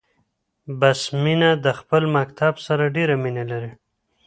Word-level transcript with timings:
بسمينه 0.79 1.49
د 1.65 1.67
خپل 1.79 2.03
مکتب 2.17 2.53
سره 2.65 2.83
ډيره 2.95 3.15
مينه 3.23 3.43
لري 3.51 3.71
🏫 3.73 3.77